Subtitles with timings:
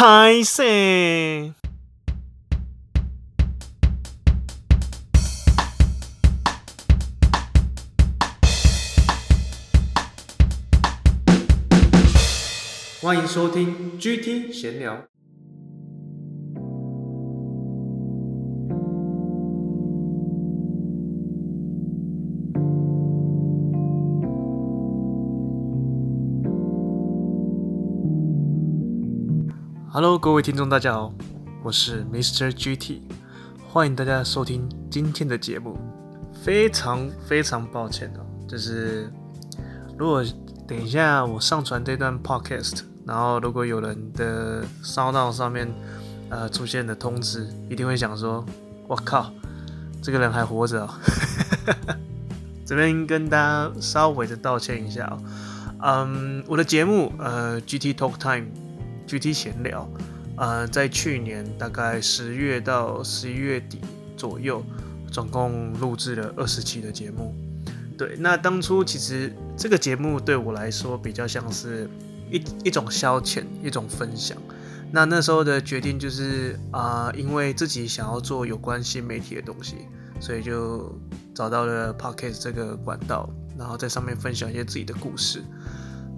[0.00, 1.52] 拍谢。
[13.02, 15.04] 欢迎收听 GT 闲聊。
[30.02, 31.12] Hello，各位听众，大家好，
[31.62, 32.50] 我是 Mr.
[32.50, 33.02] GT，
[33.68, 35.76] 欢迎大家收听今天的节目。
[36.42, 39.12] 非常非常抱歉哦，就是
[39.98, 40.24] 如果
[40.66, 42.80] 等一下我上传这段 Podcast。
[43.04, 45.70] 然后，如果有人的 SoundOn 上面
[46.30, 48.42] 呃出现的通知，一定会想说
[48.88, 49.30] ：“我靠，
[50.00, 50.94] 这个人还活着哦。
[52.64, 55.22] ”这边跟大家稍微的道歉一下哦。
[55.82, 58.46] 嗯，我的节目呃 GT Talk Time
[59.10, 59.90] 具体闲聊，
[60.36, 63.80] 呃，在去年大概十月到十一月底
[64.16, 64.62] 左右，
[65.10, 67.34] 总共录制了二十期的节目。
[67.98, 71.90] 对，那当初其实这个节目对我来说比较像是。
[72.32, 74.38] 一一种消遣，一种分享。
[74.92, 79.88] 那那时候的决定就是啊、因为自己想要做有关新媒体的东西，
[80.20, 80.96] 所以就
[81.34, 85.42] 找到了 Podcast 这个管道，然后在上面分享一些自己的故事。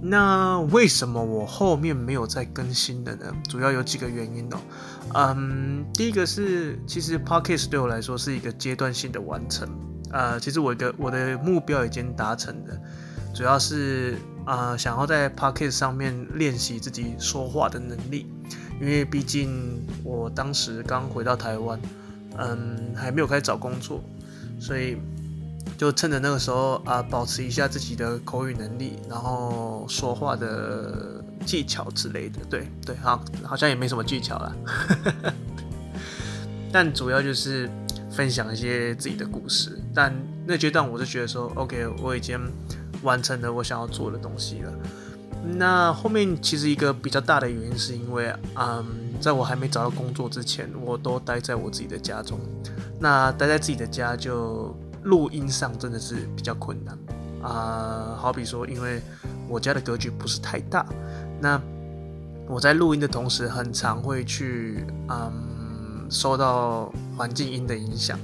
[0.02, 3.32] 那为什么我后面没有再更新的呢？
[3.48, 4.58] 主要有几个原因哦。
[5.14, 9.68] 嗯，第一个是，其实 Podcast 对我来说是一个阶段性的完成。
[10.10, 12.76] 呃，其实我的我的目标已经达成了，
[13.34, 14.18] 主要是。
[14.44, 18.26] 啊、呃，想要在 Podcast 上面练习自己说话的能力，
[18.80, 21.80] 因为毕竟我当时刚回到台湾，
[22.36, 24.02] 嗯，还没有开始找工作，
[24.58, 24.96] 所以
[25.76, 32.38] 就趁着那个时候啊、保持一下自己的口语能力，然后说话的技巧之类的。
[32.48, 34.54] 对对，好，好像也没什么技巧啦，
[36.72, 37.70] 但主要就是
[38.10, 39.78] 分享一些自己的故事。
[39.94, 40.14] 但
[40.46, 42.40] 那阶段我就觉得说，OK，我已经。
[43.02, 44.72] 完成了我想要做的东西了。
[45.58, 48.86] 那后面其实一个比较大的原因是因为，嗯，
[49.20, 52.38] 在我还没找到工作之前，我都待在我自己的家中。
[53.00, 54.72] 那待在自己的家就
[55.04, 56.98] 录音上真的是比较困难
[57.42, 58.16] 啊。
[58.18, 59.00] 好比说，因为
[59.48, 60.86] 我家的格局不是太大，
[61.40, 61.60] 那
[62.48, 68.18] 我在录音的同时，很常会去嗯受到环境音的影响，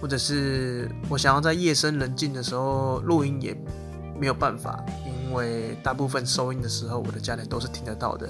[0.00, 3.56] 或者是我想要在夜深人静的时候录音也。
[4.18, 8.26] 没有办法，因为大部分收音的时候，我的家人都是听得到的，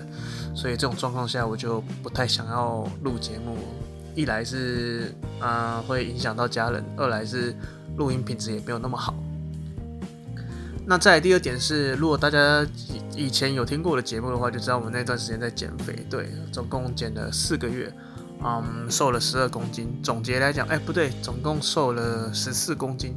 [0.52, 3.56] 所以这种状况下，我就不太想要录节目。
[4.16, 7.54] 一来是啊、呃，会影响到家人；二来是
[7.96, 9.14] 录音品质也没有那么好。
[10.86, 12.66] 那再第二点是，如果大家
[13.14, 17.92] 以前有听过我的节目的话，就知道我们那段时间在减肥，对，总共减了四个月，
[18.42, 20.00] 嗯，瘦了十二公斤。
[20.02, 23.14] 总结来讲，哎，不对，总共瘦了十四公斤。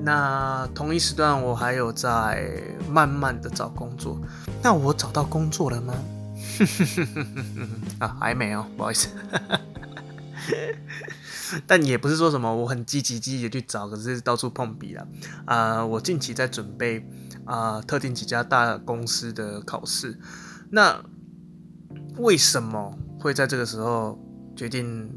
[0.00, 4.20] 那同一时段，我还有在慢慢的找工作。
[4.62, 5.94] 那我找到工作了吗？
[7.98, 9.08] 啊， 还没有，不好意思。
[11.66, 15.06] 但也不是说什么我很积极积极的去找，可是到处碰壁了。
[15.46, 17.06] 啊、我近期在准备
[17.44, 20.18] 啊、特定几家大公司的考试。
[20.70, 21.02] 那
[22.18, 24.18] 为什么会在这个时候
[24.56, 25.10] 决定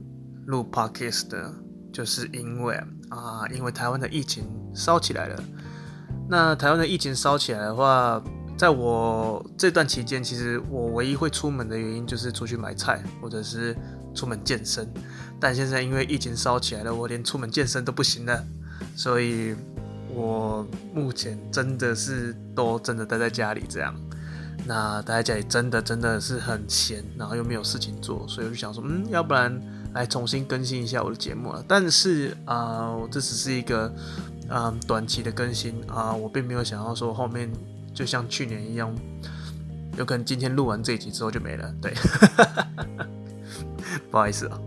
[0.45, 1.53] 录 Podcast 的？
[1.91, 2.75] 就是因为
[3.09, 5.43] 啊，因为台湾的疫情烧起来了。
[6.29, 8.23] 那台湾的疫情烧起来的话，
[8.57, 13.75] 在我这段期间，其实我唯一会出门的原因就是出去买菜，或者是
[14.13, 14.87] 出门健身。
[15.39, 18.43] 但现在因为疫情烧起来了，我连出门健身都不行了，
[18.95, 19.55] 所以
[20.13, 23.95] 我目前真的是都真的待在家里这样。
[24.65, 29.61] 那待在家里真的真的是很闲，然后又没有事情做，所以我就想说，嗯，要不然。
[29.93, 33.93] 来重新更新一下我的节目了，但是啊、呃，这只是一个
[34.47, 37.51] 嗯、短期的更新啊、我并没有想要说后面
[37.93, 38.95] 就像去年一样，
[39.97, 41.75] 有可能今天录完这一集之后就没了。
[41.81, 41.93] 对，
[44.09, 44.59] 不好意思啊。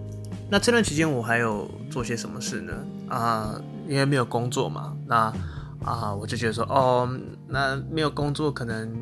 [0.51, 2.73] 那这段期间我还有做些什么事呢？
[3.09, 5.33] 啊、因为没有工作嘛，那
[5.85, 7.09] 啊、我就觉得说，哦，
[7.49, 8.95] 那没有工作可能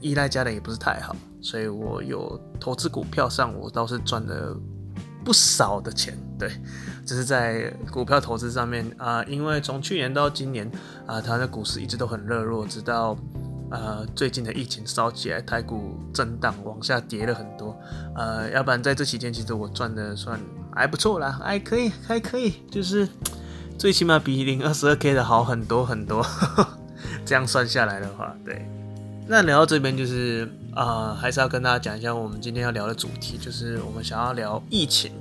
[0.00, 4.56] 依赖家人也不是太好，所以我有投资股票上，我倒是赚了。
[5.24, 6.50] 不少的钱，对，
[7.06, 10.70] 只是在股票投资上面啊、因为从去年到今年
[11.06, 13.16] 啊、呃，台湾的股市一直都很热络，直到
[13.74, 17.76] 呃最近的疫情烧起来，台股震荡往下跌了很多，
[18.14, 20.38] 呃，要不然在这期间，其实我赚的算
[20.72, 23.08] 还不错啦，还可以，还可以，就是
[23.78, 26.24] 最起码比零二十二 K 的好很多很多，
[27.26, 28.66] 这样算下来的话，对，
[29.26, 35.12] 那聊到这边，就是啊、呃，还是要跟大家讲一下我们今天要聊的主题，就是我们想要聊疫情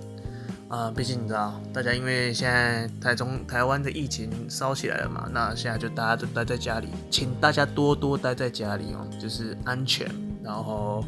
[0.74, 0.92] 啊。
[0.96, 10.10] 毕竟你知道，大家因为现在台中、台湾的疫情烧起来了嘛，那现在就大家都待在家里，请大家多多待在家里哦，就是安全，
[10.44, 11.04] 然后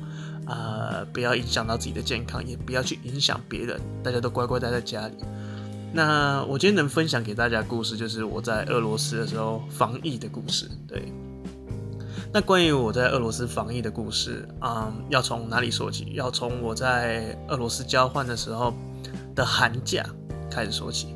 [0.45, 5.15] 啊、不要影响到自己的健康，也不要去影响别人，大家都乖乖待在家里。
[5.91, 10.69] 那我今天能分享给大家的故事，就是我在俄罗斯的时候防疫的故事。
[10.87, 11.11] 对，
[12.31, 16.11] 那关于我在俄罗斯防疫的故事，嗯，要从哪里说起？
[16.13, 18.71] 要从我在俄罗斯交换的时候
[19.35, 20.03] 的寒假
[20.49, 21.15] 开始说起。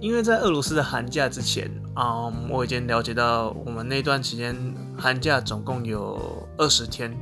[0.00, 4.56] 因为在俄罗斯的寒假之前，嗯，我已经了解到我们那段期间
[4.98, 7.16] 寒假总共有二十天。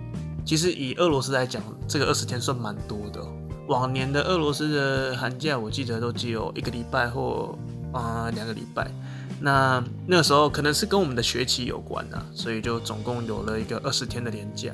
[0.47, 3.21] 其实以俄罗斯来讲，这个二十天算蛮多的。
[3.69, 7.55] 往年的俄罗斯的寒假，我记得都只有一个礼拜或
[7.93, 8.91] 啊两个礼拜。
[9.39, 14.73] 那那时候可能是跟我们的学期有关啊，所以就总共有了一个二十天的年假。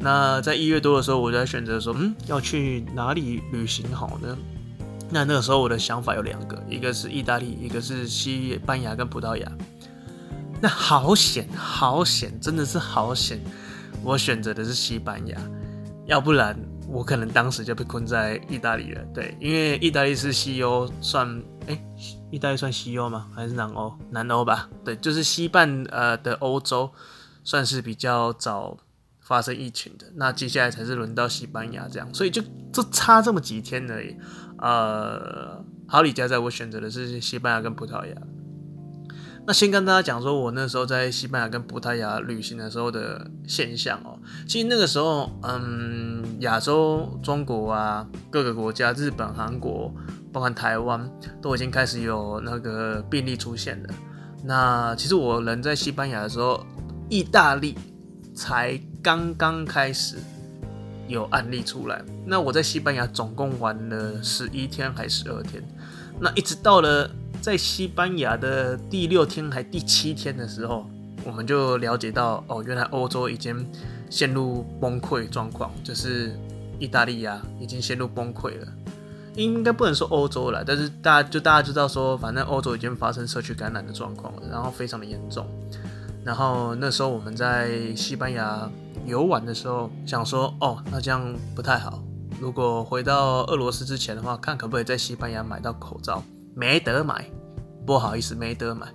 [0.00, 4.36] 那在一月多的时候，我就在选择说，嗯，要去哪里旅行好呢？
[5.10, 9.52] 那那个时候我的想法有两个，一个是意大利，一个是西班牙跟葡萄牙。
[10.60, 13.40] 那好险，好险，真的是好险，
[14.02, 15.38] 我选择的是西班牙，
[16.06, 16.58] 要不然。
[16.92, 21.80] 我可能当时就被困在意大利了，对，因为意大利是西欧，算，哎、
[22.32, 23.28] 意大利算西欧吗？
[23.32, 23.94] 还是南欧？
[24.10, 26.90] 南欧吧，对，就是西半呃的欧洲，
[27.44, 28.76] 算是比较早
[29.20, 30.06] 发生疫情的。
[30.16, 32.42] 那接下来才是轮到西班牙这样，所以就
[32.72, 34.16] 就差这么几天而已。
[34.60, 38.14] 呃，好李家在我选择的是西班牙跟葡萄牙。
[39.46, 44.18] 那先跟大家讲说，我那时候在西班牙跟葡萄牙旅行的时候的现象哦。
[44.46, 49.92] 其实那个时候，嗯，亚洲、中国啊，各个国家，日本、韩国，
[50.30, 51.10] 包括台湾，
[51.40, 53.88] 都已经开始有那个病例出现了。
[54.44, 56.64] 那其实我人在西班牙的时候，
[57.08, 57.74] 意大利
[58.34, 60.16] 才刚刚开始
[61.10, 62.02] 有案例出来。
[62.24, 65.62] 那我在西班牙总共玩了十一天还十二天？
[66.18, 67.10] 那一直到了。
[67.40, 70.84] 在西班牙的第六天还第七天的时候，
[71.24, 73.66] 我们就了解到哦，原来欧洲已经
[74.10, 76.38] 陷入崩溃状况，就是
[76.78, 78.66] 意大利啊已经陷入崩溃了。
[79.36, 85.46] 应该不能说欧洲了，但是大家就大家知道说，反正欧洲已经发生社区感染的状况，然后非常的严重。
[86.22, 88.70] 然后那时候我们在西班牙
[89.06, 92.02] 游玩的时候，想说哦，那这样不太好。
[92.40, 96.22] 如果回到俄罗斯之前的话，看可不可以在西班牙买到口罩。
[96.54, 97.24] 没得买，
[97.86, 98.86] 不好意思，没得买。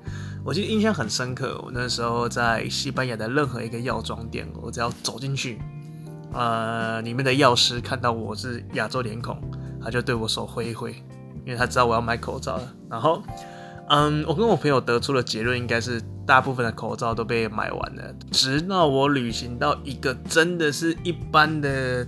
[0.43, 5.59] 我记得印象很深刻，我那时候在西班牙的任何一个药妆店，我只要走进去，
[6.33, 9.41] 呃，里面的药师看到我是亚洲脸孔，
[9.81, 10.91] 他就对我手挥一挥，
[11.45, 12.73] 因为他知道我要买口罩了。
[12.89, 13.23] 然后，
[13.89, 22.07] 嗯，我跟我朋友得出的结论应该是，大部分的口罩都被买完了，直到我旅行到一个真的是一般的，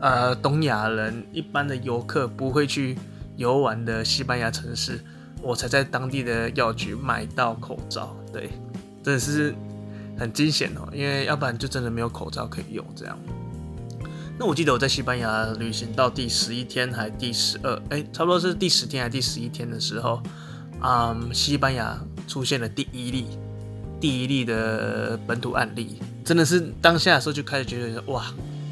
[0.00, 2.98] 呃，东亚人，一般的游客不会去。
[3.34, 5.02] 游玩的西班牙城市，
[5.40, 8.14] 我才在当地的药局买到口罩。
[8.30, 8.50] 对，
[9.02, 9.54] 真的是
[10.18, 12.84] 很惊险哦，因为要不然就真的没有口罩可以用。
[12.94, 13.18] 这样，
[14.38, 20.22] 那我记得我在西班牙旅行到第十一天还第十二，哎，差不多是第十天还第十一天的时候，
[20.82, 23.26] 嗯，西班牙出现了第一例，
[24.00, 28.24] 第一例的本土案例，真的是当下的时候就开始觉得哇。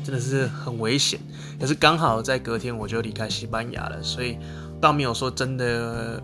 [0.02, 1.20] 真的是很危险，
[1.60, 4.38] 可是刚好在隔天我就离开西班牙了，所以
[4.80, 6.20] 倒没有说真的，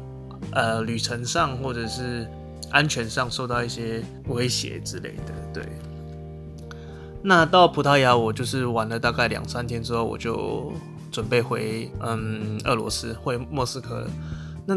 [0.51, 2.27] 呃，旅程上或者是
[2.71, 5.35] 安全上受到一些威胁之类的。
[5.53, 5.63] 对，
[7.23, 10.73] 那到葡萄牙我就是玩了大概两三天之后，我就
[11.13, 14.11] 准备回嗯俄罗斯，回莫斯科了。
[14.67, 14.75] 那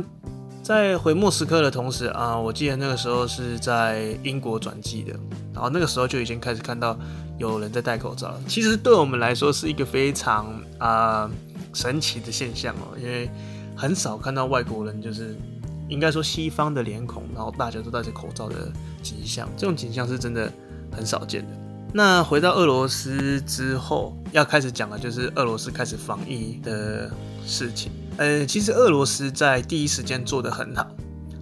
[0.64, 5.14] 在回莫斯科的同时啊，我记得那个时候是在英国转机的，
[5.54, 6.98] 然后那个时候就已经开始看到。
[7.40, 11.32] 有人在戴口罩了，其实对我们来说是一个非常啊、
[11.74, 13.30] 神奇的现象哦，因为
[13.78, 15.34] 很少看到外国人，就是
[15.88, 18.70] 应该说西方的脸孔，然后大家都戴着口罩的
[19.02, 20.52] 景象，这种景象是真的
[20.92, 21.48] 很少见的。
[21.94, 27.10] 那回到俄罗斯之后，要开始讲的就是俄罗斯开始防疫的
[27.46, 27.90] 事情。
[28.20, 30.86] 呃，其实俄罗斯在第一时间做得很好。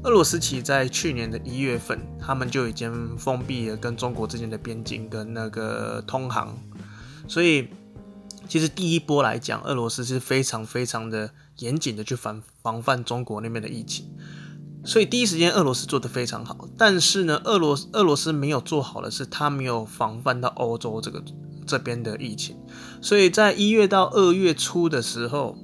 [0.04, 6.56] 俄罗斯其实在去年的一月份，他们就已经封闭了跟中国之间的边境跟那个通航，
[7.28, 7.70] 所以
[8.48, 14.06] 其实第一波来讲，俄罗斯是非常非常的严谨的去防防范中国那边的疫情，
[14.86, 16.70] 所以第一时间俄罗斯做得非常好。
[16.78, 21.24] 但是呢，俄罗俄罗斯没有做好的是，他没有防范到欧洲这个
[21.66, 22.56] 这边的疫情，
[23.02, 25.58] 所以在一月到二月初的时候。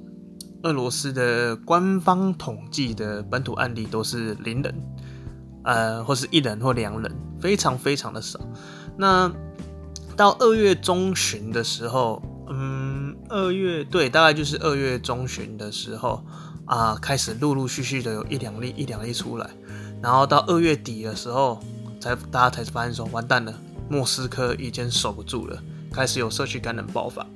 [0.64, 4.74] 俄罗斯的官方统计的本土案例都是零人，
[5.62, 8.40] 呃，或是一人或两人，非常非常的少。
[8.96, 9.30] 那
[10.16, 16.24] 到二月中旬的时候，嗯，二月对，大概就是二月中旬的时候
[16.64, 19.50] 啊，开始陆陆续续的有一两例一两例出来，
[20.02, 21.60] 然后到二月底的时候，
[22.00, 23.52] 才大家才发现说完蛋了，
[23.90, 27.30] 莫斯科已经守不住了，开始有社区感染爆发了。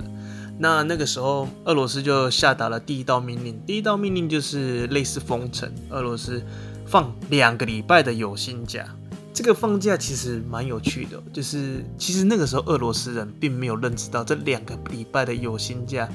[0.59, 3.61] 那那个时候，俄罗斯就下达了第一道命令。
[3.65, 6.43] 第一道命令就是类似封城，俄罗斯
[6.87, 8.85] 放两个礼拜的有薪假。
[9.33, 16.09] 这个放假其实蛮有趣的，就是其实那个时候俄罗斯人并没有认知到这两个礼拜的有薪假，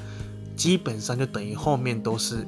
[0.54, 2.44] 基本上就等于后面都是。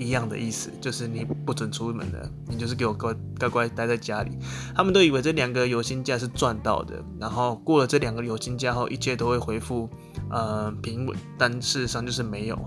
[0.00, 4.30] 一样的意思，就是你不准出门的，你就是给我乖乖乖待在家里。
[4.72, 9.90] 他们都以为这两个有薪假是赚到的，然后过了这两个有薪假后，一切都会恢复
[10.30, 12.58] 呃平稳，但事实上就是没有。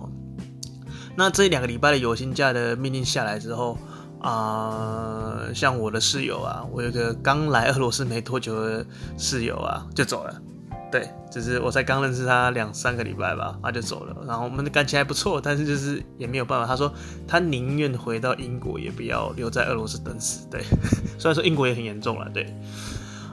[1.15, 3.77] 那这两个礼拜的有薪假的命令下来之后，
[4.21, 8.85] 啊、像我的室友啊，我有个刚来俄罗斯没多久的
[9.17, 10.41] 室友啊，就走了。
[10.91, 14.15] 对，就是我才刚认识他两三个礼拜吧，他就走了。
[14.27, 16.67] 然后我们的感情还不错，但是就是也没有办法。
[16.67, 16.93] 他说
[17.25, 20.45] 他宁愿回到英国，也不要留在俄罗斯等死。
[20.49, 20.61] 对，
[21.17, 22.29] 虽然说英国也很严重了。
[22.33, 22.53] 对，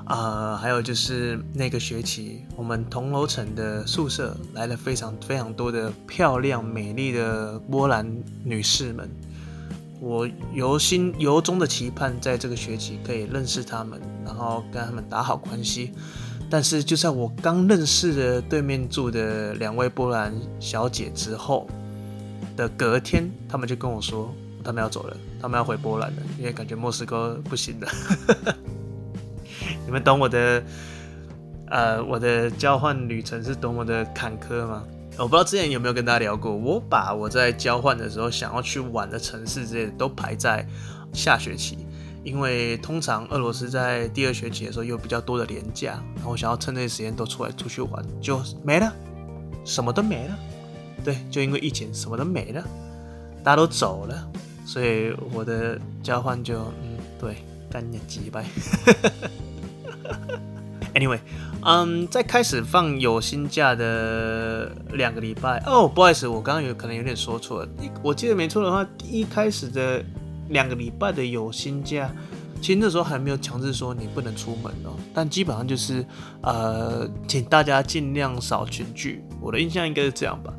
[0.09, 8.11] 呃，还有就是那个学期，我们同楼层的宿舍来了非常非常多的漂亮美丽的波兰
[8.43, 9.09] 女士们。
[10.00, 15.93] 我由心由衷的期盼，在这个学期可以认识他们，然后跟他们打好关系。
[16.49, 21.69] 但是就在我刚认识了对面住的两位波兰小姐之后
[22.57, 24.35] 的隔天，他们就跟我说，
[24.65, 27.88] 他们要走了，他们要回波兰了，因为感觉莫斯科不行了。
[29.88, 30.62] 你们懂我的，
[31.68, 34.85] 呃，我的交换旅程是多么的坎坷吗？
[35.16, 40.68] 我不知道之前有没有跟大家聊过，我把我在交换的时候想要去玩的城市之类的都排在
[41.14, 41.78] 下学期。
[42.23, 48.92] 因为通常俄罗斯在第二学期的时候有比较多的连假，然后我想要趁这些时间都出来出去玩，就没了，
[49.64, 50.38] 什么都没了。
[51.02, 52.62] 对，就因为疫情什么都没了，
[53.42, 54.30] 大家都走了，
[54.66, 57.37] 所以我的交换就嗯，对，
[57.71, 58.45] 干你几拜。
[60.95, 61.19] Anyway，
[61.62, 67.69] 嗯，在开始放有薪假的两个礼拜哦，不好意思，我刚刚有可能有点说错了，
[68.03, 70.05] 我记得没错的话，一开始的。
[70.50, 72.11] 两个礼拜的有薪假，
[72.62, 76.03] 其实那时候还没有强制说你不能出门哦，但基本上就是
[76.41, 79.23] 呃，请大家尽量少群聚。
[79.43, 80.50] 我的印象应该是这样吧。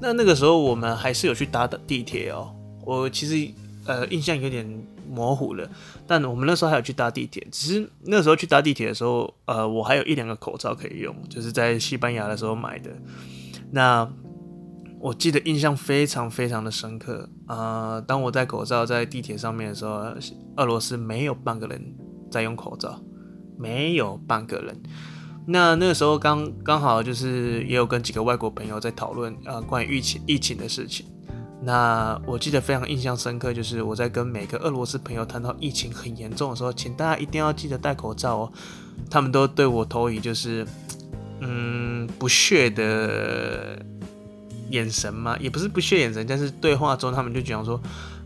[0.00, 2.52] 那那个时候我们还是有去搭的地铁哦。
[2.84, 3.54] 我其实
[3.86, 4.68] 呃印象有点
[5.08, 5.68] 模糊了，
[6.06, 7.46] 但我们那时候还有去搭地铁。
[7.50, 12.90] 只是那时候去搭地铁的时候，呃，我还有一两个口罩可以用，就是在西班牙的时候买的。
[13.70, 14.08] 那
[14.98, 18.02] 我记得印象非常非常的深刻啊、呃！
[18.02, 20.02] 当我戴口罩在地铁上面的时候，
[20.56, 21.94] 俄罗斯没有半个人
[22.30, 23.00] 在用口罩，
[23.58, 24.82] 没有半个人。
[25.46, 31.06] 那那个时候刚刚好就是也有跟几个外国朋友在讨论啊关于疫情疫情的事情。
[31.66, 38.52] 那我记得非常印象深刻，就是我在跟每个俄罗斯朋友谈到疫情很严重的时候，请大家一定要记得戴口罩哦。
[39.10, 40.64] 他们都对我投以就是
[41.40, 43.76] 嗯不屑的。
[44.68, 47.80] 眼神嘛，也不是不屑眼神，但是对话中他们就讲说，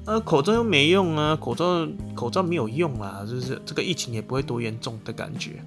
[0.07, 5.63] 呃，口罩又没用啊，口罩口罩没有用啊，就是这个疫情也不会多严重的感觉，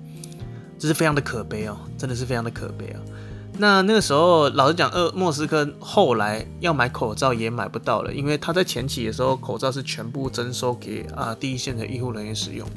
[0.80, 2.98] 这是非常的可悲哦，真的是非常的可悲啊。
[3.58, 12.68] 那那个时候，老实讲，呃，莫斯科后来要买口罩也买不到了，因为他在前期的时候，口罩是全部征收给啊、第一线的医护人员使用。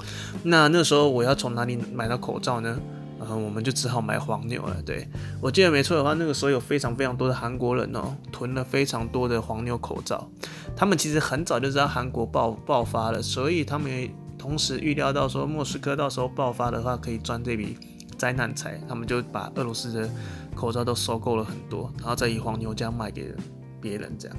[0.42, 2.78] 那那时候我要从哪里买到口罩呢？
[3.18, 4.76] 然后我们就只好买黄牛了。
[4.84, 5.08] 对，
[5.40, 10.28] 我记得没错的话，那个时候有非常非常多的韩国人哦，囤了非常多的黄牛口罩。
[10.76, 17.78] 他们其实很早就知道韩国爆爆发了，所以他们也同时预料到说莫斯科到时候爆发的话可以赚这笔
[18.16, 20.08] 灾难财，他们就把俄罗斯的
[20.54, 23.34] 口罩都收购了很多，然后再以黄牛价卖给
[23.80, 24.36] 别人，这样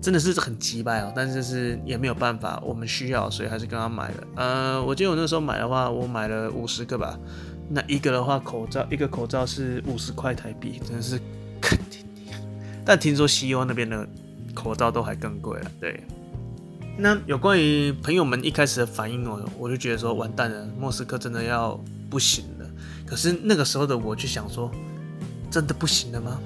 [0.00, 1.12] 真的是很击败哦。
[1.14, 4.26] 但是是也没有办法，我们需要，所以还是跟他买了。
[4.36, 7.18] 呃，我记得我那时候买的话，我买了五十个吧。
[7.68, 11.20] 那一个的话，口罩一个口罩是五十块台币，真的是
[11.60, 12.04] 肯定。
[12.84, 14.08] 但听说西欧那边的
[14.54, 15.70] 口罩都还更贵了。
[15.78, 16.02] 对，
[16.96, 22.44] 那有关于朋友们一开始的反应哦，我就觉得说完蛋了，莫斯科真的要不行。
[23.10, 24.70] 可是那个时候的我就想说，
[25.50, 26.38] 真的不行了吗？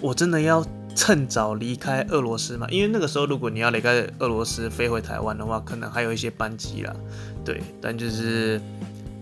[0.00, 2.68] 我真的要趁早离开俄罗斯吗？
[2.70, 6.94] 因为那个时候如果你要离开俄罗斯飞回台湾的话，可能还有一些班机啦。
[7.44, 8.60] 对，但就是。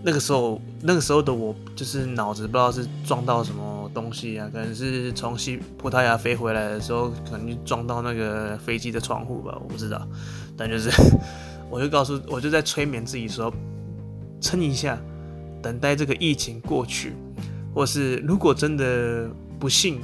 [0.01, 10.07] 那个时候，那个时候的我就是脑子不知道是撞到什么东西啊，可能是从西葡萄牙飞回来的时候，可能就撞到那个飞机的窗户吧，我不知道。
[10.55, 10.89] 但就是，
[11.69, 13.53] 我就告诉，我就在催眠自己说，
[14.39, 14.97] 撑一下，
[15.61, 17.13] 等待这个疫情过去。
[17.71, 20.01] 或是如果真的不幸，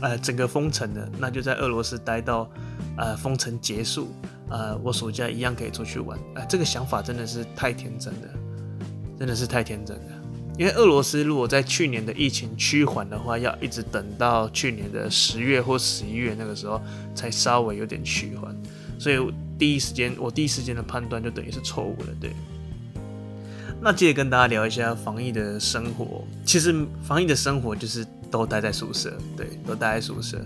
[0.00, 2.50] 呃，整个封城了，那就在俄罗斯待到
[2.98, 4.12] 呃封城结束，
[4.50, 6.18] 呃，我暑假一样可以出去玩。
[6.34, 8.28] 呃，这个想法真的是太天真了，
[9.16, 10.22] 真的是太天真了。
[10.58, 16.82] 因为俄罗斯如果在去年的疫情趋缓的话，要一直等到去年的十月或十一月那个时候
[17.14, 18.54] 才稍微有点趋缓，
[18.98, 19.18] 所以
[19.56, 22.32] 第一时间我第一时间的判断就等于是错误了，对。
[23.84, 26.24] 那接着跟大家聊一下防疫的生活。
[26.42, 30.40] 其实防疫的生活就是都待在宿舍，对，都待在宿舍，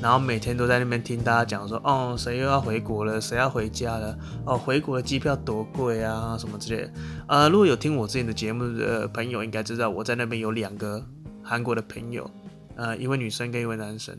[0.00, 6.92] 然后每天都在那边听大家讲说，哦，谁又要回国了，谁要回家了，哦，回国的机票多贵啊，什么之类的。
[7.26, 11.04] 呃，如果有听我之前的节目的朋友，应该知道我在那边有两个
[11.42, 12.30] 韩国的朋友，
[12.76, 14.16] 呃，一位女生跟一位男生。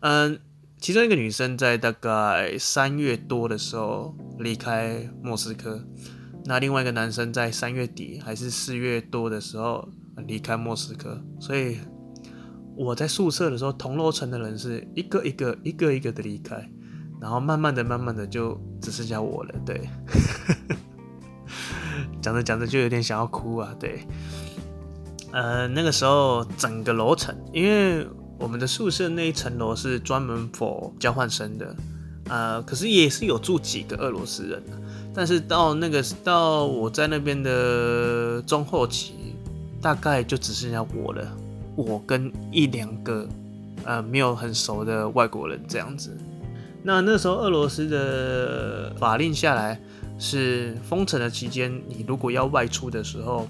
[0.00, 0.38] 嗯、
[0.78, 5.82] 其中一个女生在大概三月多的时候离开莫斯科。
[6.48, 9.86] 那另外一个男生在三月底还是四月多的时候
[10.26, 11.76] 离开莫斯科，所以
[12.74, 16.66] 我在宿舍的时候，同楼层的人是一个一个一个一个的离开，
[17.20, 19.54] 然后慢慢的、慢慢的就只剩下我了。
[19.66, 19.90] 对，
[22.22, 23.76] 讲着讲着就有点想要哭啊。
[23.78, 24.06] 对，
[25.32, 31.76] 呃，那个时候整个楼层，因为我们的宿舍那一层楼是专门 for 交换生的，
[32.28, 34.62] 呃，可是也是有住几个俄罗斯人。
[35.14, 39.14] 但是到那个到我在那边的中后期，
[39.80, 41.26] 大概就只剩下我了，
[41.74, 43.26] 我跟一两个
[43.84, 46.16] 呃没有很熟的外国人这样子。
[46.84, 49.80] 那那时候俄罗斯的法令下来
[50.18, 53.48] 是封城的期间，你如果要外出的时候，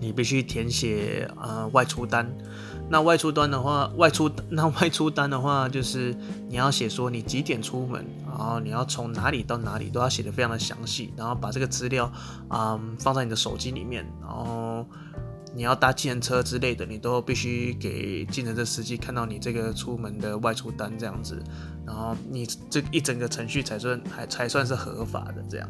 [0.00, 2.30] 你必须填写呃外出单。
[2.90, 6.16] 那外出单的话，外出那外出单的话，就是
[6.48, 12.10] 你要写说你几点出门，然后你要从哪里到哪里，都要写的非常的详细，然后把这个资料
[12.48, 14.86] 啊、放在你的手机里面，然后
[15.54, 21.38] 你要搭计程车之类的，你都必须给计程车司机看到你这个出门的外出单这样子，
[21.86, 25.68] 然后你这一整个程序才算还才算是合法的这样。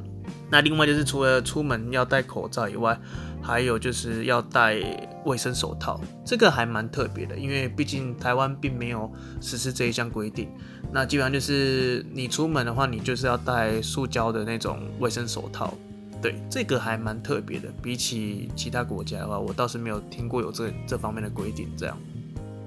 [0.50, 2.98] 那另外就是除了出门要戴口罩以外，
[3.42, 4.80] 还有就是要戴
[5.24, 10.48] 卫生手套，这个还蛮特别的，因为毕竟台湾并没有实施这一项规定。
[10.90, 15.74] 那基本上就是你出门的话，你就是要戴塑胶的那种卫生手套。
[16.20, 21.68] 对，这个还蛮特别的，比起其他国家的话，我倒是没有听过有这这方面的规定。
[21.76, 21.96] 这样，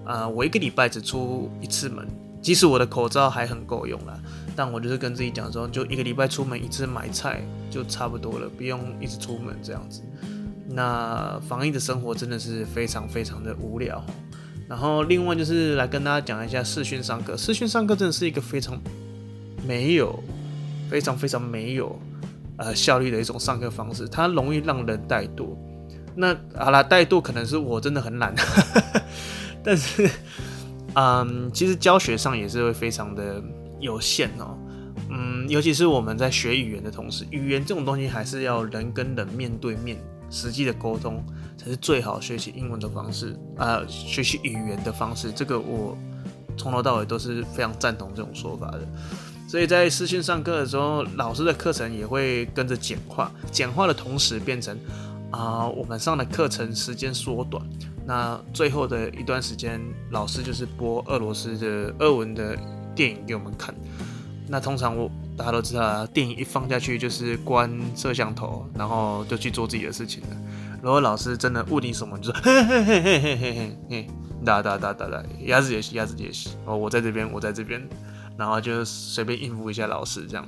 [0.06, 2.08] 啊、我一个礼拜只出一次门，
[2.42, 4.18] 即使我的口罩还很够用啦。
[4.56, 10.02] 但我就是跟自己讲说，就一个礼拜出门一次买菜就差不多了，不用一直出门这样子。
[10.68, 14.04] 那防疫的生活真的是非常非常的无聊。
[14.68, 18.78] 然后另外就是来跟大家讲一下视讯上课，视讯上课真的是一个非常
[19.66, 20.22] 没有、
[20.90, 21.98] 非常非常没有
[22.58, 25.56] 呃效率的一种上课方式，它容易让人怠惰。
[26.16, 28.36] 那好啦，怠惰可能是我真的很懒，
[29.64, 30.10] 但是
[30.94, 33.42] 嗯，其实教学上也是会非常的。
[33.82, 34.58] 有限哦，
[35.10, 39.98] 嗯，尤其是我们在学语言的同时，语言这种东西还是要人跟人面对面
[40.30, 41.22] 实际的沟通
[41.58, 45.98] 才是最好学习英文的方式啊，学习语言的方式，这个我
[46.56, 48.88] 从头到尾都是非常赞同这种说法的。
[49.48, 54.78] 所以在视讯上课的时候，老师的课程也会跟着简化，简化的同时变成
[55.32, 57.62] 啊，我们上的课程时间缩短。
[58.06, 62.58] 那最后的一段时间，老师就是播俄罗斯的俄文的。
[62.96, 63.74] 电影给我们看。
[64.48, 70.38] 那通常我大家都知道啊电影一放下去就是关摄像头然后就去做自己的事情了。
[70.82, 74.08] 然后老师真的问你什么就说嘿嘿嘿嘿嘿嘿嘿
[74.44, 77.88] 哒哒哒哒鸭子也是鸭子也是哦我在这边我在这边
[78.36, 80.48] 然后就随便应付一下老师这样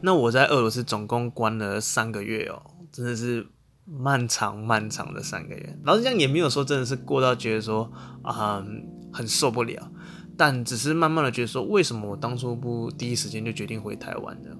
[0.00, 3.46] 那我在俄罗斯总共关了三个月哦真的是
[3.84, 7.90] 漫长漫长的三个月老实讲也没有说真的是过到觉得说
[8.22, 8.64] 啊
[9.12, 9.90] 很受不了
[10.44, 14.50] 但只是慢慢的觉得说，为什么我当初不第一时间就决定回台湾的？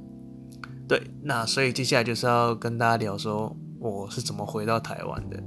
[0.87, 5.43] 对，那所以接下来就是要跟大家聊说，我是怎么回到台湾的。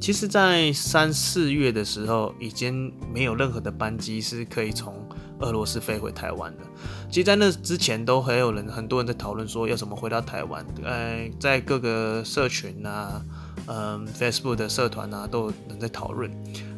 [0.00, 4.94] 其实，在三四月的时候，已经没有任何的班机是可以从
[5.40, 6.62] 俄罗斯飞回台湾的。
[7.10, 10.64] 其实，在那之前，都还有人，很多人在讨论说要怎么回到台湾。
[10.84, 13.20] 呃，在各个社群啊，
[13.66, 16.30] 嗯，Facebook 的社团啊，都有人在讨论。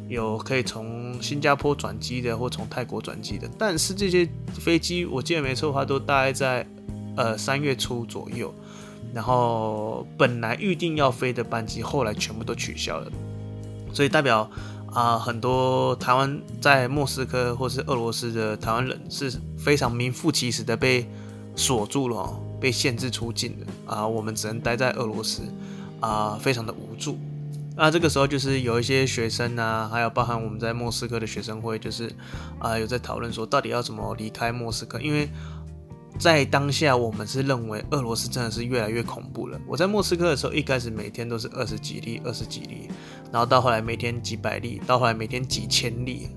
[0.07, 6.67] 有可以从新加坡转机的，或从泰国转机的，但是这些飞机我记得没错的话，都大概在
[7.15, 8.53] 呃三月初左右。
[9.13, 13.09] 然后本来预定要飞的班机，后来全部都取消了，
[13.93, 14.49] 所以代表
[14.91, 21.05] 啊、很多台湾在莫斯科或是俄罗斯的台湾人是非常名副其实的被
[21.55, 25.43] 锁住了，被限制出境的啊，我们只能待在俄罗斯
[26.01, 27.17] 啊，非常的无助。
[27.77, 32.09] 那这个时候就是有一些学生啊，还有包含我们在莫斯科的学生会，就是
[32.59, 35.29] 啊、有在讨论说到底要怎么离开莫斯科，因为
[36.17, 39.59] 在当下我们是认为俄罗斯真的是越来越恐怖了。
[39.67, 42.87] 我在莫斯科的时候，一开始每天都是二十几例、二十几例，
[43.29, 46.29] 然后到后来每天几百例，到后来每天几千例。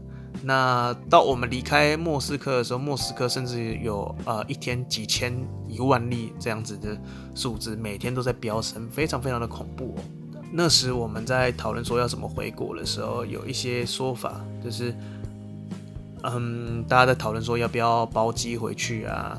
[0.42, 5.33] 那到我们离开莫斯科的时候，莫斯科甚至有呃一天几千、
[5.68, 7.01] 一万例这样子的
[7.35, 10.03] 数字，每天都在飙升，非常非常的恐怖哦。
[10.50, 14.94] 那时我们在讨论说要怎么回国的时候，有一些说法，就是，
[16.22, 19.38] 嗯，大家在讨论说要不要包机回去啊？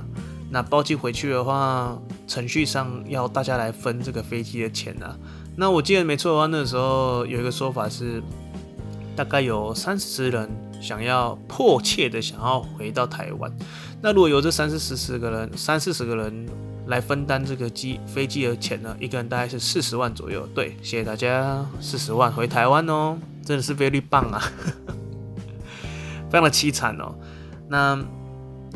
[0.51, 5.17] 那包机回去的话，程序上要大家来分这个飞机的钱啊。
[5.55, 8.21] 那我记得没错的话，那时候有一个说法是，
[9.15, 13.51] 大概有三十人想要迫切的想要回到台湾。
[14.01, 16.47] 那如果有这三四十个人，三四十个人。
[16.89, 20.47] 来分担这个机飞机的钱呢，一个人大概是四十万左右。
[20.53, 24.41] 对，谢谢大家，四十万回台湾哦，真的是飞利棒啊，
[26.29, 27.15] 非常的凄惨哦。
[27.67, 27.97] 那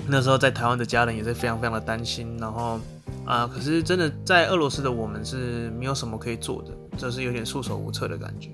[0.07, 2.79] 那时候在台湾的家人也是非常非常的担心，然后
[3.25, 8.49] 啊、可是真的在俄罗斯的我们是没有什么可以做的，就是有点束手无策的感觉。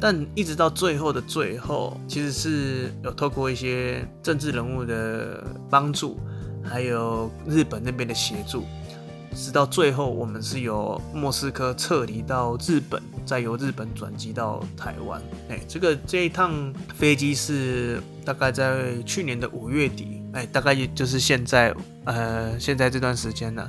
[0.00, 6.18] 但一直到最后的最后，其实是有透过一些政治人物的帮助，
[6.64, 8.64] 还有日本那边的协助。
[9.34, 15.22] 直到最后，我们是由莫斯科撤离到日本，再由日本转机到台湾。
[15.48, 23.68] 哎、这个这一趟飞机是大概在去年的五月底，哎、大概也就是现在，呃，现在这段时间呢，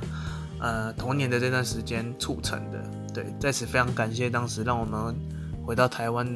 [0.60, 2.82] 呃，同年的这段时间促成的。
[3.14, 5.14] 对，在此非常感谢当时让我们
[5.64, 6.26] 回到台湾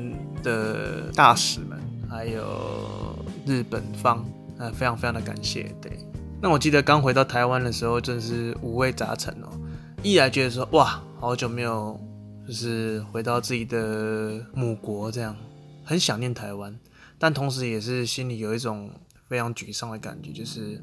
[0.43, 4.25] 的大使们，还有日本方，
[4.59, 5.75] 呃，非常非常的感谢。
[5.81, 5.99] 对。
[6.41, 9.49] 那我记得刚回到台湾的时候，真是五味杂陈哦。
[10.03, 11.99] 一来觉得说，哇，好久没有
[12.47, 15.35] 就是回到自己的母国，这样
[15.83, 16.79] 很想念台湾，
[17.19, 18.91] 但同时也是心里有一种
[19.29, 20.81] 非常沮丧的感觉，就是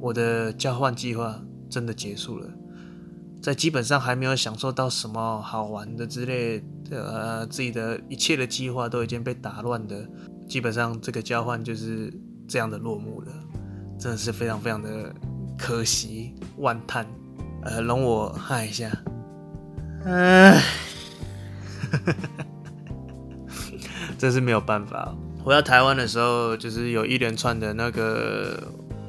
[0.00, 1.40] 我的交换计划
[1.70, 2.50] 真的结束了，
[3.40, 6.58] 在基本上还没有享受到什么好玩的之类
[6.90, 10.06] 的，呃，自己的一切的计划都已经被打乱的，
[10.48, 12.12] 基本上这个交换就是
[12.46, 13.32] 这样的落幕了。
[14.02, 15.14] 真的是非常非常的
[15.56, 17.06] 可惜，万叹。
[17.62, 18.90] 呃，容我嗨一下。
[20.04, 20.60] 唉，
[24.18, 25.14] 真是没有办法。
[25.44, 28.60] 回到台湾的时候，就是有一连串的那个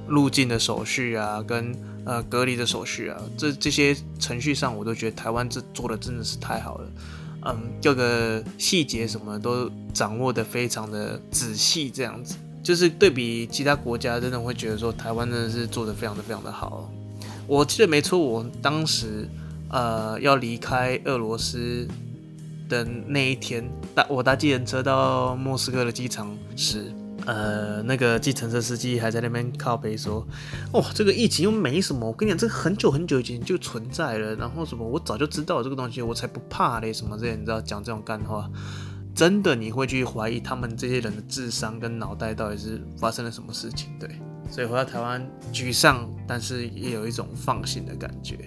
[0.08, 1.76] 入境的手续啊，跟
[2.06, 6.88] 呃隔离的手续啊，这这些程序上，我都觉得台湾这做的真的是太好了。
[7.48, 12.36] 嗯，各个细节什么都掌握的非常的仔细，这样子。
[12.64, 16.90] 就是对比其他国家，真的会觉得说台湾真的是做得非常的非常的好。
[17.46, 19.28] 我记得没错，我当时
[19.70, 21.86] 呃要离开俄罗斯
[22.70, 26.90] 的那一天，搭我搭计程车到莫斯科的机场时，
[27.26, 30.26] 呃，那个计程车司机还在那边靠背说
[30.72, 38.50] ：“哦，这个疫情又没什么，我跟你讲，这个很久很久以前就存在了，然后什么我早就知道这个东西，我才不怕嘞，什么这些，你知道讲这种干话。”
[39.24, 43.88] 真的，你会去怀疑他们这些人的智商跟脑袋到底是发生了什么事情？
[43.98, 44.20] 对，
[44.52, 48.38] 所以回到台湾沮丧，但是也有一种放心的感觉。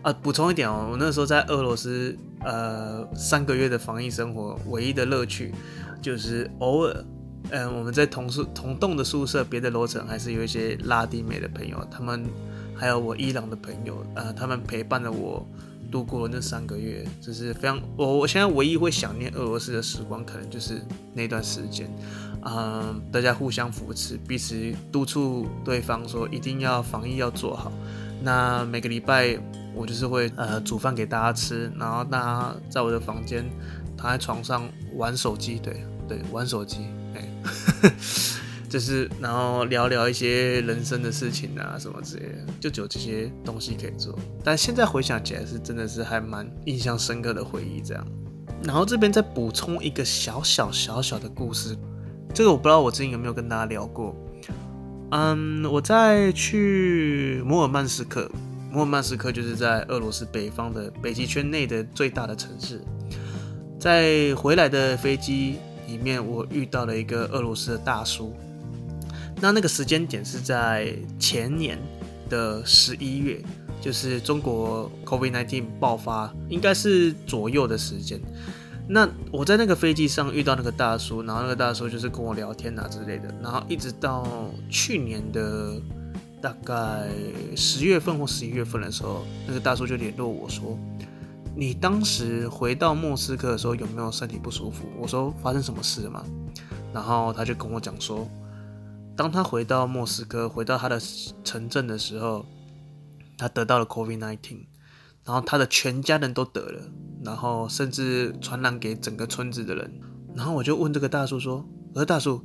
[0.00, 5.52] 啊，补充一点哦，我那时候在俄罗斯，呃，三个月的防疫生活，唯一的乐趣
[6.00, 7.04] 就是偶尔，
[7.50, 12.24] 嗯、呃，我们在同宿同栋的宿舍，别的楼层还是有一些拉丁美的朋友，他们
[12.76, 15.44] 还有我伊朗的朋友，呃，他们陪伴了我。
[15.92, 20.80] 度过了那三个月，就是非常我我现在唯一会想念俄罗斯的时光，可能就是
[21.12, 21.88] 那段时间，
[22.44, 27.70] 嗯，大家互相扶持，彼此督促对方说一定要防疫要做好。
[28.22, 29.38] 那每个礼拜
[29.74, 33.44] 我就是会呃煮饭给大家吃，然后大家在我的房间
[33.96, 37.28] 躺在床上玩手机，对对，玩手机，哎。
[38.72, 44.18] 就是，然后聊聊一些人生的事情啊，什么之类的，就只有这些东西可以做。
[44.42, 48.02] 但现在回想起来，是真的是还蛮印象深刻的回忆这样。
[48.64, 51.76] 然后这边再补充一个小小小小的故事，
[52.32, 54.16] 这个我不知道我之前有没有跟大家聊过。
[55.10, 58.30] 嗯，我在去摩尔曼斯克，
[58.70, 62.80] 摩尔曼斯克就是在俄罗斯北方的北极圈内的最大的城市。
[63.78, 68.34] 在回来的飞机里面，我遇到了一个俄罗斯的大叔。
[69.42, 71.76] 那那个时间点是在前年
[72.30, 73.42] 的十一月，
[73.80, 78.20] 就是中国 COVID-19 爆发，应该是左右的时间。
[78.88, 84.24] 那我在那个飞机上遇到那个大叔，然后那个大叔就是跟我聊天啊之类的，然后一直到
[84.70, 85.72] 去年的
[86.40, 87.08] 大概
[87.56, 90.78] 十月份或十一月份的时候，那个大叔就联络我说，
[91.56, 94.86] 你当时回到莫斯科的时候有没有身体不舒服？
[95.00, 96.24] 我说发生什么事了吗？
[96.94, 98.28] 然后他就跟我讲说，
[99.16, 101.00] 当他回到莫斯科，回到他的
[101.44, 102.44] 城镇的时候，
[103.36, 104.66] 他得到了 COVID-19，
[105.24, 106.90] 然后他的全家人都得了，
[107.24, 110.00] 然后甚至传染给整个村子的人。
[110.34, 112.42] 然后我就问这个大叔说：“我说大叔，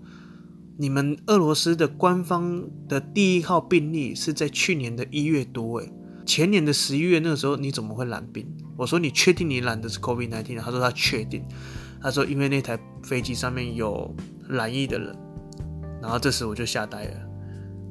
[0.78, 5.92] 你们俄罗斯的官方的第一号病例是在去年的一月多，诶，
[6.26, 8.46] 前年的十一月那个时候你怎么会染病？”
[8.78, 11.46] 我说：“你确定你染的是 COVID-19？” 他说他确定。
[12.02, 14.14] 他说：“因为那台飞机上面有。”
[14.50, 15.14] 染疫的人，
[16.02, 17.14] 然后这时我就吓呆了，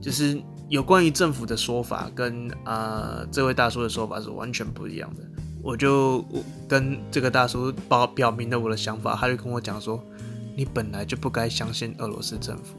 [0.00, 5.22] 就是有关于政府的说法跟啊、呃、这位大叔的说法是完全不一样的。
[5.62, 6.24] 我就
[6.68, 10.00] 跟这个大叔表表明了我的想法，他就跟我讲说
[10.56, 12.76] ：“你本来就不该相信俄罗斯政府。”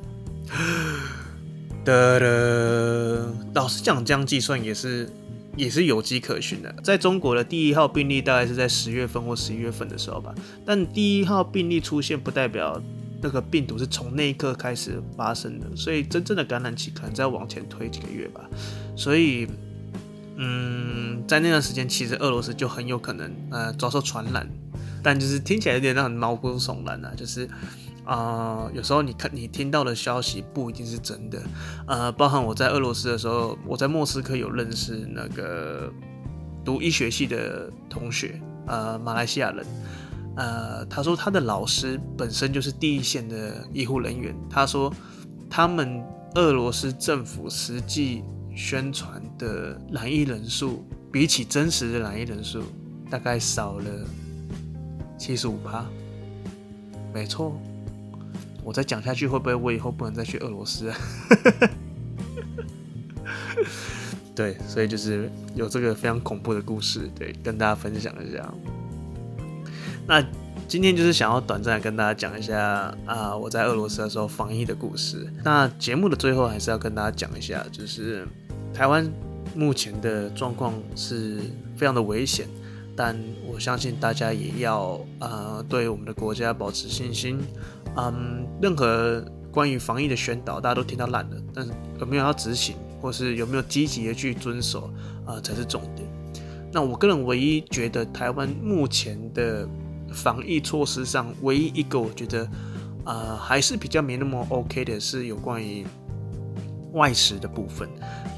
[1.84, 5.10] 的了，老实讲，这样计算也是
[5.58, 6.74] 也是有迹可循的。
[6.82, 10.34] 在中国的第一号病例大概是在十月份或十一月份的时候吧，
[10.66, 12.82] 但第一号病例出现不代表。
[13.22, 18.42] 那个病毒是从那一刻开始发生的，所以真正的感染期可能再往前推几个月吧。
[18.96, 19.48] 所以，
[20.36, 24.48] 嗯，在那段时间，其实俄罗斯就很有可能呃遭受传染，
[25.02, 27.12] 但就是听起来有点让人毛骨悚然啊。
[27.16, 27.50] 就是
[28.06, 31.42] 啊、有时候你看你听到的消息不一定是真的。
[31.88, 35.92] 呃，包含我在俄罗斯的时候，我在莫斯科有认识那个
[36.64, 39.66] 读医学系的同学，呃，马来西亚人。
[40.38, 44.36] 呃，他说他的老师本身就是第一线的医护人员。
[44.48, 44.94] 他说，
[45.50, 46.00] 他们
[46.36, 48.24] 俄罗斯政府实际
[48.56, 52.62] 宣传的染疫人数，比起真实的染疫人数，
[53.10, 53.86] 大概少了
[55.18, 55.84] 七十五趴。
[57.12, 57.60] 没错，
[58.64, 60.98] 我再讲下去，会不会我以后不能再去俄罗斯啊？
[64.36, 68.54] 对，所以就是有这个非常恐怖的故事，对，跟大家分享一下。
[70.08, 70.24] 那
[70.70, 75.28] 今天就是想要短暂跟大家讲一下啊，我在俄罗斯的时候防疫的故事。
[75.44, 78.26] 那节目的最后还是要跟大家讲一下，就是
[78.74, 79.06] 台湾
[79.54, 81.40] 目前的状况是
[81.76, 82.48] 非常的危险，
[82.96, 87.40] 但我相信大家也要啊对我们的国家保持信心。
[87.98, 94.90] 嗯，任何关于防疫的宣导，大家都听到烂了，但是有没有要执行，或是有没有积极的去遵守
[95.26, 96.08] 啊，才是重点。
[96.72, 99.68] 那我个人唯一觉得台湾目前的。
[100.14, 102.50] 防疫措施上，唯一一个我觉得，
[103.06, 105.86] 呃，还是比较没那么 OK 的，是有关于
[106.94, 107.88] 外食的部分。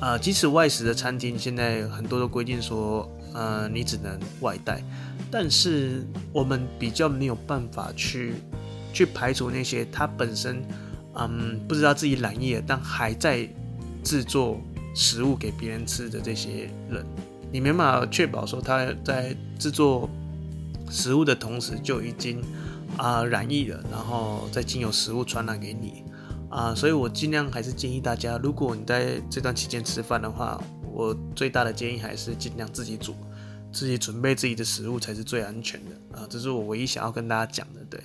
[0.01, 4.83] 呃，即使外食的餐厅现在很多都规定说，呃，你只能外带，
[5.29, 8.33] 但是我们比较没有办法去
[8.91, 10.61] 去排除那些他本身，
[11.15, 13.47] 嗯，不知道自己染疫了，但还在
[14.03, 14.59] 制作
[14.95, 17.05] 食物给别人吃的这些人，
[17.51, 20.09] 你没办法确保说他在制作。
[20.89, 22.41] 食物的同时就已经
[22.97, 26.03] 啊、染疫了，然后再经由食物传染给你
[26.49, 30.59] 啊、所以我尽量还是建议大家，如果你在这段期间吃饭的话，
[30.91, 33.13] 我最大的建议还是尽量自己煮，
[33.71, 37.79] 自己准备自己的食物才是最安全的啊、这是我唯一想要跟大家讲的。
[37.87, 38.01] 对，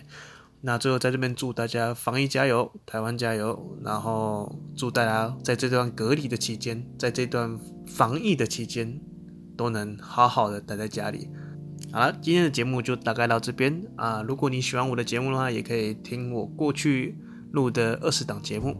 [0.60, 9.00] 那最后在这边祝大家防疫加油，台湾加油，然后祝大家在这段隔离的期间，在这段防疫的期间，
[9.56, 11.30] 都能好好的待在家里。
[11.94, 14.20] 好了，今天的节目就大概到这边啊。
[14.26, 17.16] 如果你喜欢我的节目的话，也可以听我过去
[17.52, 18.76] 录的二十档节目。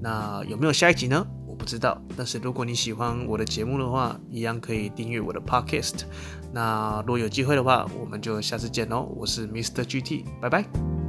[0.00, 1.26] 那有没有下一集呢？
[1.46, 2.00] 我不知道。
[2.16, 6.04] 但是如果你喜欢我的节目的话，一样可以订阅我的 Podcast。
[6.50, 9.02] 那如果有机会的话，我们就下次见喽。
[9.14, 9.84] 我是 Mr.
[9.84, 11.05] GT，拜拜。